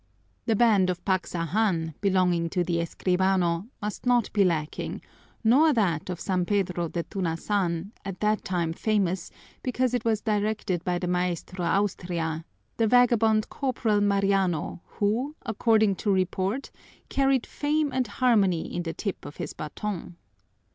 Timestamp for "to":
2.49-2.63, 15.97-16.11